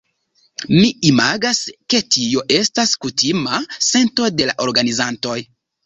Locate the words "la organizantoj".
4.53-5.43